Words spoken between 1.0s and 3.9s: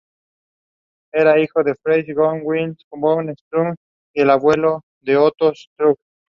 Era hijo de Friedrich Georg Wilhelm von Struve,